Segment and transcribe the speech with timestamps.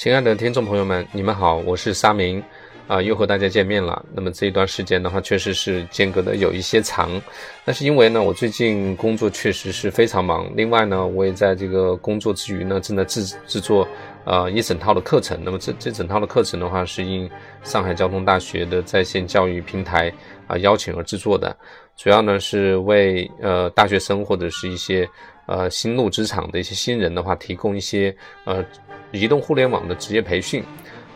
[0.00, 2.42] 亲爱的听众朋友们，你们好，我是沙明，
[2.88, 4.02] 啊，又和大家见面了。
[4.14, 7.20] 那么这一段时间的话，确实是间隔的有一些长，
[7.66, 10.50] 那是因为呢，我最近工作确实是非常忙。
[10.56, 13.86] 另外呢，我也在这个工作之余呢，正在制制作
[14.24, 15.38] 呃一整套的课程。
[15.44, 17.28] 那么这这整套的课程的话，是应
[17.62, 20.10] 上海交通大学的在线教育平台
[20.46, 21.54] 啊邀请而制作的，
[21.94, 25.06] 主要呢是为呃大学生或者是一些
[25.46, 28.14] 呃新入职场的一些新人的话，提供一些
[28.44, 28.64] 呃。
[29.12, 30.62] 移动互联网的职业培训，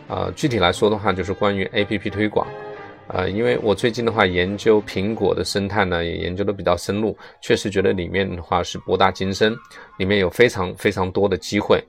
[0.09, 2.45] 呃，具体来说的话，就是关于 APP 推广，
[3.07, 9.55] 呃，因为我最近的话研究苹果的生态呢，也研究的比较深入，确实觉得里面的话是博大精深，
[9.97, 11.81] 里面有非常非常多的机会，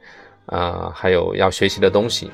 [0.46, 2.30] 啊，还有要学习的东西，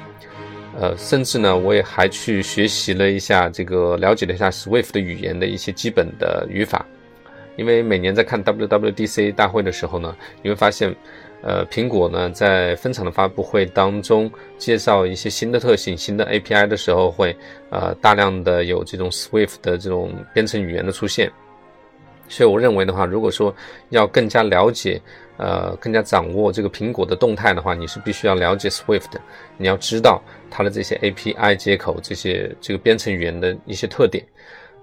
[0.78, 6.84] 呃，甚至呢，我也还去学习了一下这个，了解了一下 Swift 的语言的一些基本的语法，
[7.56, 10.94] 因为每年在看 WWDC 大会的时候呢，你会发现。
[11.44, 17.36] 呃，苹果呢，在分场的发布会当中介绍一些新的特性、新的 API 的时候，会
[17.68, 21.28] 呃大量的有这种 Swift 的这种编程语言的出现。
[22.28, 23.52] 所以我认为的话，如果说
[23.88, 25.02] 要更加了解，
[25.36, 29.20] 呃，更加掌握这个苹果的动态的话，你是必须要了解 Swift，的
[29.56, 34.24] 你要知道它的这些 API 接口、这些这个编程语言的一些特点。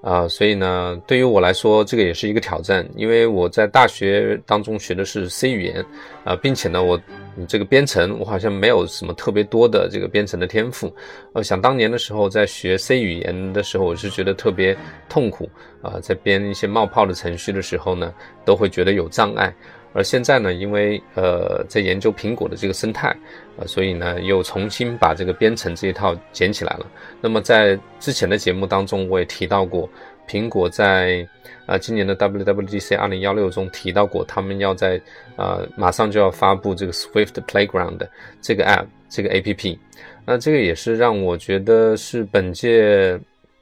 [0.02, 5.86] 啊，所以呢，对于我来说，这个也是一个挑战，因为我在大学当中学的是 C 语言，
[6.24, 7.00] 啊，并且呢，我
[7.48, 10.94] 这个编程，我好像没有什么特别多的这个编程的天赋。
[11.34, 14.76] 呃，想当年的时候，在学 C 语言的时候，我是觉得特别
[15.10, 15.50] 痛苦，
[15.82, 18.14] 啊，在编一些冒泡的程序的时候呢，
[18.46, 19.54] 都会觉得有障碍。
[19.92, 23.16] 而现在呢，因为呃在研究苹果的这个生态，
[23.58, 26.86] 呃，所以呢又重新把这个编程这一套捡起来了。
[27.20, 29.90] 那么在之前的节目当中，我也提到过，
[30.28, 31.28] 苹果在
[31.66, 35.02] 啊今年的 WWDC 二零幺六中提到过，他们要在
[35.36, 38.08] 啊马上就要发布这个 Swift Playground
[38.42, 39.78] 这个 App 这个 APP。
[40.24, 43.20] 那这个也是让我觉得是本届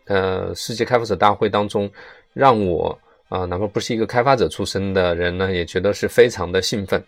[0.07, 1.89] 呃世界开发者大会当中
[2.33, 2.97] 让我。
[3.29, 7.03] 啊，哪怕不是一个开发者出身的人呢，也觉得是非常的兴奋。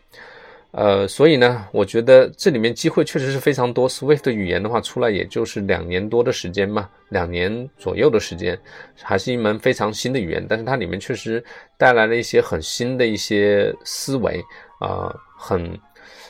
[0.72, 3.90] 呃，所以呢，我觉得这里面机会确实是非常多。
[3.90, 8.60] Swift 语言的话，出来也就是两年多的时间嘛，两年左右的时间，
[9.02, 10.46] 还是一门非常新的语言。
[10.48, 11.44] 但是它里面确实
[11.76, 14.40] 带来了一些很新的一些思维
[14.80, 15.76] 啊，很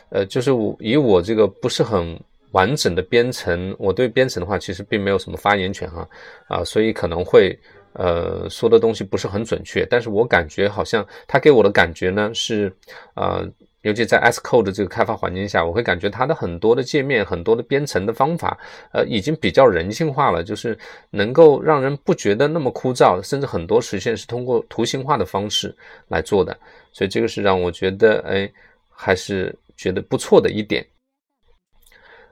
[0.09, 2.17] 呃，就是以我这个不是很
[2.51, 6.07] 完整的编程，我对编程的话其实并没有什么发言权哈
[6.47, 7.59] 啊，所以可能会。
[7.93, 12.71] 呃，说的东西不是很准确，但是我感觉好像他给我的感觉呢是，
[13.15, 13.47] 呃，
[13.81, 18.57] 尤其在 S Code 这个开发环境下，我会感觉它的很多的界面、很多的编程的方法，
[18.91, 20.77] 呃，已经比较人性化了，就是
[21.09, 25.75] 能够让人不觉得那么枯燥，甚至很多实现是通过图形化的方式
[26.09, 26.57] 来做的，
[26.91, 28.51] 所以这个是让我觉得，哎，
[28.89, 30.85] 还是觉得不错的一点。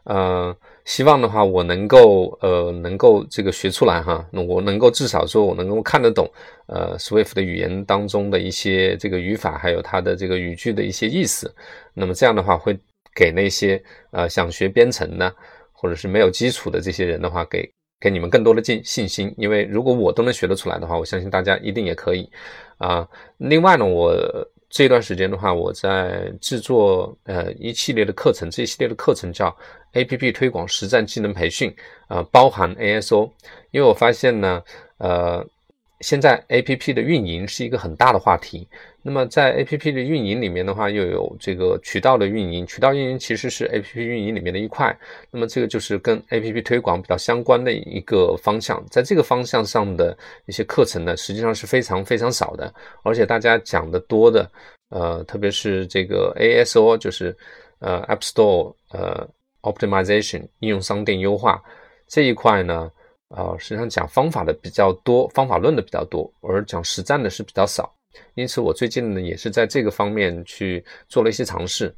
[0.03, 0.55] 呃，
[0.87, 4.25] 希望的话，我能够呃，能够这个学出来哈。
[4.31, 6.25] 那我能够至少说，我能够看得懂
[6.67, 11.53] 呃，Swift 的语言当中的一些这个语法，还有它的这个语句的一些意思。
[11.93, 12.79] 那么这样的话，会
[13.13, 15.35] 给那些呃想学编程的，
[15.73, 17.69] 或者是没有基础的这些人的话，给
[17.99, 19.35] 给你们更多的信信心。
[19.37, 22.29] 因为如果我都能学得出来的话，我相信大家一定也可以
[22.77, 23.05] 啊。
[23.39, 24.15] 另外呢，我。
[24.69, 29.55] 这段时间的话，我在制作呃一系列的课程，这一系列的课程叫
[29.93, 31.75] A P P 推广实战技能培训，
[32.07, 33.31] 啊，包含 A S O，
[33.71, 34.63] 因为我发现呢，
[34.97, 35.45] 呃。
[36.01, 38.67] 现在 A P P 的运营是一个很大的话题。
[39.01, 42.67] 那么在 A P P 的运营里面的话，又有这个渠道的运营。
[42.67, 44.95] 渠道运营其实是 A P P 运营里面的一块。
[45.31, 48.85] 那么这个就是跟 A P P 推广比较相关的一个方向。
[48.91, 50.15] 在这个方向上的
[50.45, 52.71] 一些课程呢，实际上是非常非常少的。
[53.03, 54.51] 而且大家讲的多的，
[54.89, 57.35] 呃，特别是这个 A S O，就是
[57.79, 59.27] 呃 App Store 呃
[59.61, 61.59] Optimization 应用商店优化
[62.07, 62.91] 这一块呢。
[63.29, 67.93] 啊，实际上讲方法的比较多，方法论的比较多，而讲实战的是比较少。
[68.35, 71.93] 因此，我最近呢也是在这个方面去做了一些尝试。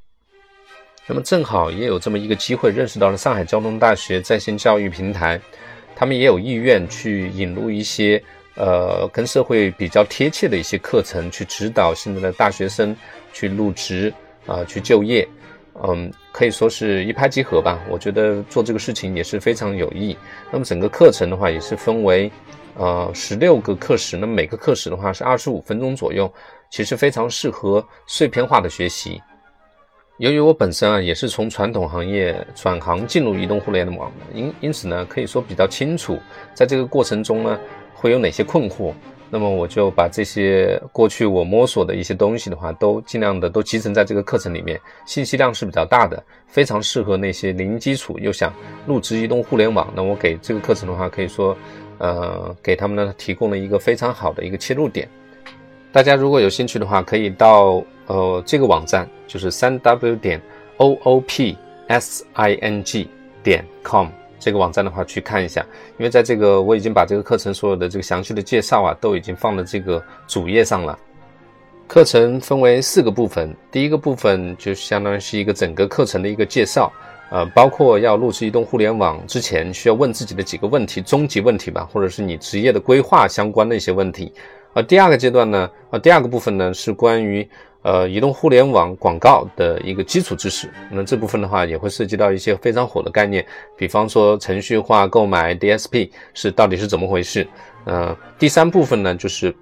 [1.07, 5.39] 那么正好也有这么一个机会，认识到了上海交通大学在线教育平台，
[5.95, 8.21] 他们也有意愿去引入一些
[8.55, 12.95] 呃跟社会比较贴切的一些课程，去指导现在的大学生
[13.33, 14.13] 去入职
[14.45, 15.27] 啊，去就业。
[15.83, 17.79] 嗯，可以说是一拍即合吧。
[17.89, 20.17] 我觉得做这个事情也是非常有益。
[20.51, 22.31] 那么整个课程的话，也是分为
[22.75, 26.31] 呃十六个课时，那么每个课时的话是二十五分钟左右，
[26.69, 29.21] 其实非常适合碎片化的学习。
[30.17, 36.19] 由于我本身啊也是从传统行业转行进入移动互联网的，因因此呢，可以说比较清楚，
[36.53, 37.57] 在这个过程中呢
[37.93, 38.93] 会有哪些困惑
[39.31, 48.51] 那么我就把这些过去我摸索的一些东西的话，都尽量的都集成在这个课程里面，信息量是比较大的，非常适合那些零基础又想
[48.87, 49.91] 入职移动互联网。
[49.95, 51.55] 那我给这个课程的话，可以说，
[51.99, 55.07] 呃，给他们呢提供了一个非常好的一个切入点。
[55.91, 60.41] 大家如果有兴趣的话，可以到呃这个网站，就是三 w 点
[60.77, 61.55] o o p
[61.87, 63.07] s i n g
[63.43, 64.07] 点 com。
[64.39, 65.65] 这个网站的话去看一下，
[65.97, 70.97] 因为在这个我已经把这个课程所有的这个详细的介绍啊，都已经放在这个主页上了。
[71.87, 76.91] 课程分为四个部分，第一个部分就相当于是一个整个课程的一个介绍，
[77.31, 84.31] 呃，包括要入职移动互联网之前需要问自己的几个问题，终极问题吧，或者是你职业的规划相关的一些问题。
[84.73, 87.47] 而第二个阶段呢，呃，第二个部分呢是关于。
[87.81, 93.45] 呃，移动互联网广告的一个基础知识，那这部分的话也会涉及到一些非常火的概念，
[93.77, 97.47] 比方说程序化购买 DSP 是到底是怎么回事？
[97.85, 99.55] 呃，第三部分呢就是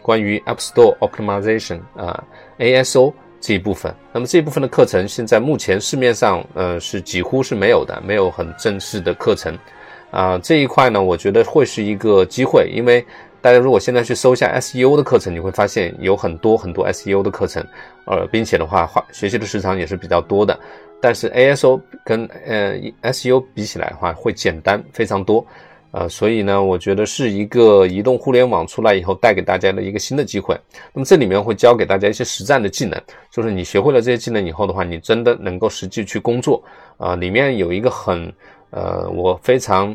[0.00, 2.22] 关于 App Store Optimization 啊
[2.58, 3.92] ASO 这一部分。
[4.12, 9.58] 那么这一部分的课程现在目前市面上呃是几乎是没有的，没有很正式的课程
[10.12, 13.04] 啊这一块呢，我觉得会是一个机会，因为。
[13.44, 17.62] 大家如果现在去搜一下 SEO 的课程，你会发现有很多很多 SEO 的课程，
[18.06, 20.58] 呃，并且的话，花学习的时长也是比较多的。
[20.98, 22.74] 但是 ASO 跟呃
[23.12, 25.46] SEO 比起来的话，会简单非常多，
[25.90, 30.58] 呃，所以呢，我觉得是一个移动互联网出来以后带给大家的一个新的机会。
[30.94, 32.98] 那么这里面会教给大家一些实战的技能，
[33.30, 36.64] 就是你学会了这些技能以后的话，你真的能够实际去工作。
[36.96, 38.32] 啊，里面有一个很
[38.70, 39.94] 呃，我非常。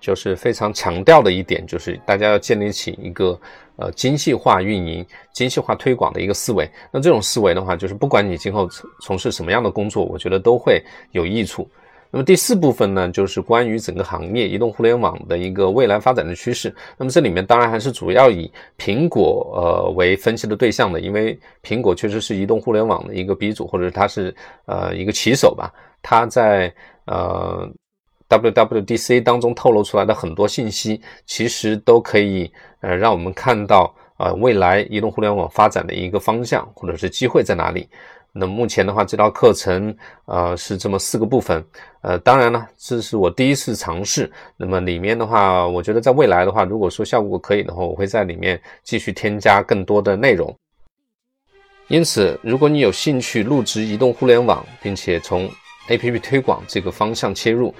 [0.00, 3.38] 就是非常强调的一点，就是大家要建立起一个
[3.76, 6.68] 呃精细化运营、精细化推广的一个思维。
[6.90, 8.68] 那这种思维的话，就是不管你今后
[9.00, 11.68] 从事什么样的工作，我觉得都会有益处。
[12.10, 16.74] 那么第四部分呢，就是关于整个行业移动互联网的一个未来发展的趋势。
[16.96, 24.34] 那么这里面当然还是主要以苹果呃为分析的对象的，因为苹果确实是移动互联网的一个鼻祖，或者它是
[24.64, 25.72] 呃一个旗手吧。
[26.00, 26.72] 它在
[27.06, 27.68] 呃。
[28.28, 37.88] WWDC 当中透露出来的很多信息，其实都可以呃让我们看到呃未来移动互联网发展的一个方向或者是机会在哪里。
[38.30, 39.96] 那目前的话，这套课程
[40.26, 41.64] 呃是这么四个部分，
[42.02, 44.30] 呃当然了，这是我第一次尝试。
[44.58, 50.54] 那么里面的话，我觉得在未来的话，如果说效果可以的话，我会在里面继续添加更多的内容。
[51.88, 55.50] 因此，如果你有兴趣入职移动互联网，并且从
[55.88, 57.74] APP 推广这个方向切入。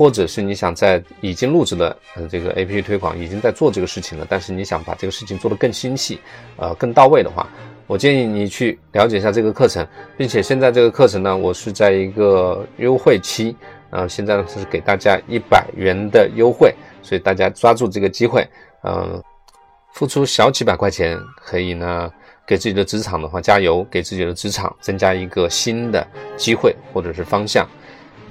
[0.00, 6.18] 或者是你想在已经录制的呃这个 A P P 推广已经在做这个事情了，但是你想把这个事情做得更精细，
[6.56, 7.46] 呃更到位的话，
[7.86, 9.86] 我建议你去了解一下这个课程，
[10.16, 13.54] 并且现在这个课程呢，我是在一个优惠期，
[13.90, 18.48] 呃现在呢是给大家一百元的优惠，所以大家抓住这个机会，
[18.84, 19.22] 嗯，
[19.92, 22.10] 付出小几百块钱可以呢
[22.46, 26.02] 给自己的职场的话加油，给自己的职场增加一个新的
[26.38, 27.68] 机会或者是方向。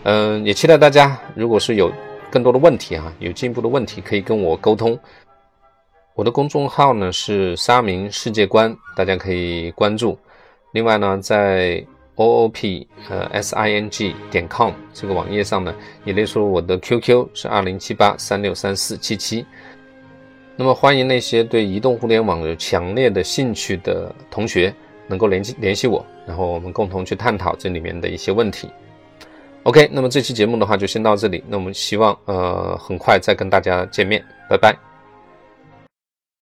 [0.04, 1.92] 嗯，也期待大家，如果是有
[2.32, 4.98] 更多的问题哈，有进一步的问题，可以跟我沟通。
[6.16, 10.18] 我的公众号呢是沙明世界观，大家可以关注。
[10.72, 11.84] 另外呢，在
[12.16, 15.74] o o p 呃 s i n g 点 com 这个网页上呢，
[16.06, 19.46] 也列出了我的 QQ 是二零七八三六三四七七。
[20.56, 24.74] 那么欢迎那些对移动互联网有强烈的兴趣的同学，
[25.08, 28.70] 能够联系联系我，然后我们共同去探讨这里面的一些问题。
[29.64, 31.44] OK，那么这期节目的话就先到这里。
[31.48, 34.89] 那我们希望呃很快再跟大家见面，拜拜。